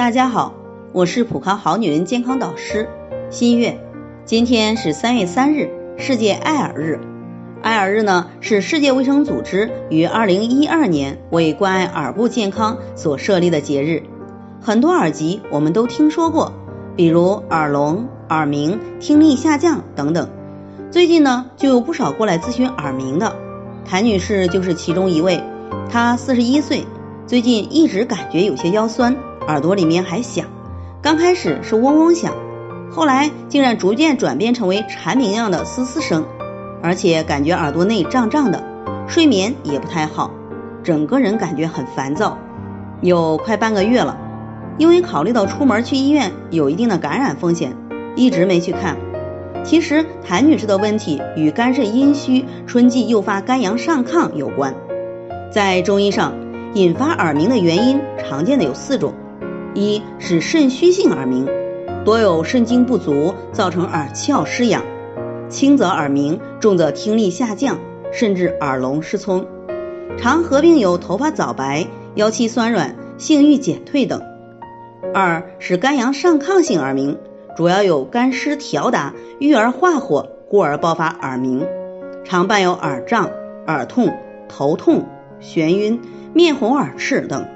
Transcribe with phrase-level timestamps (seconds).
[0.00, 0.54] 大家好，
[0.94, 2.88] 我是普康好女人健康导师
[3.28, 3.78] 新月。
[4.24, 5.68] 今天是三月三日，
[5.98, 6.98] 世界爱耳日。
[7.60, 14.04] 爱耳日呢是世界卫生组织于二零一二年为关爱耳部健康所设立的节日。
[14.62, 16.54] 很多耳疾我们都听说过，
[16.96, 20.30] 比如耳聋、耳鸣、听力下降等等。
[20.90, 23.36] 最近呢就有不少过来咨询耳鸣的，
[23.84, 25.42] 谭女士就是其中一位。
[25.90, 26.86] 她四十一岁，
[27.26, 29.14] 最近一直感觉有些腰酸。
[29.50, 30.46] 耳朵里面还响，
[31.02, 32.32] 刚开始是嗡嗡响，
[32.88, 36.24] 后来竟然逐渐转变成为蝉鸣样的嘶嘶声，
[36.80, 38.62] 而且感觉耳朵内胀胀的，
[39.08, 40.30] 睡眠也不太好，
[40.84, 42.38] 整个人感觉很烦躁，
[43.00, 44.16] 有快半个月了。
[44.78, 47.76] 因为考虑到出门去医院有一定的感染风险，
[48.14, 48.96] 一直没去看。
[49.64, 54.72] 其实谭女士的问题与肝肾阴虚、春季诱发肝阳上亢有关。
[55.52, 56.32] 在中医上，
[56.74, 59.12] 引发耳鸣的原因常见的有四种。
[59.74, 61.46] 一是肾虚性耳鸣，
[62.04, 64.82] 多有肾精不足，造成耳窍失养，
[65.48, 67.78] 轻则耳鸣，重则听力下降，
[68.10, 69.46] 甚至耳聋失聪，
[70.18, 74.22] 常合并有头发早白、腰膝酸软、性欲减退等。
[75.14, 77.16] 二是肝阳上亢性耳鸣，
[77.56, 81.64] 主要有肝湿调达，郁而化火，故而爆发耳鸣，
[82.24, 83.30] 常伴有耳胀、
[83.68, 84.12] 耳痛、
[84.48, 85.06] 头痛、
[85.40, 86.00] 眩晕、
[86.34, 87.46] 面红耳赤等。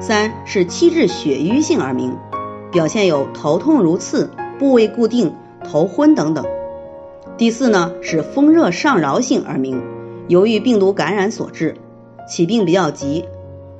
[0.00, 2.16] 三是气滞血瘀性耳鸣，
[2.70, 6.44] 表现有头痛如刺、部位固定、头昏等等。
[7.36, 9.82] 第四呢是风热上扰性耳鸣，
[10.28, 11.76] 由于病毒感染所致，
[12.28, 13.24] 起病比较急。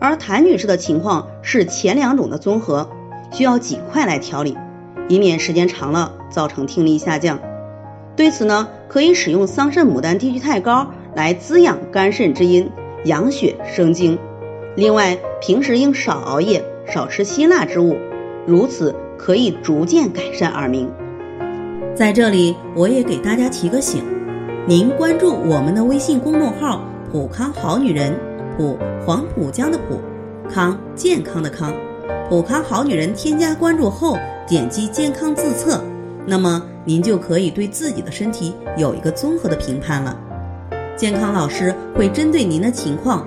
[0.00, 2.88] 而谭女士的情况是前两种的综合，
[3.32, 4.56] 需要尽快来调理，
[5.08, 7.38] 以免时间长了造成听力下降。
[8.14, 12.70] 对此呢，可以使用桑葚牡丹低聚肽膏来滋养肝肾之阴，
[13.04, 14.18] 养血生精。
[14.78, 17.96] 另外，平时应少熬夜，少吃辛辣之物，
[18.46, 20.88] 如此可以逐渐改善耳鸣。
[21.96, 24.04] 在这里，我也给大家提个醒：
[24.68, 26.80] 您关注我们的微信公众号
[27.10, 28.14] “普康好女人”，
[28.56, 29.98] 普黄浦江的普，
[30.48, 31.74] 康健康的康，
[32.28, 33.12] 普康好女人。
[33.12, 34.16] 添加关注后，
[34.46, 35.82] 点击健康自测，
[36.24, 40.16] 那么您就可以对自己的身体有一个综合的评判了。
[40.94, 43.26] 健康老师会针对您的情况。